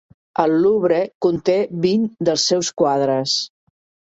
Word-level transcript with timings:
El 0.43 0.53
Louvre 0.61 1.01
conté 1.25 1.57
vint 1.85 2.09
dels 2.31 2.47
seus 2.53 2.71
quadres. 2.85 3.37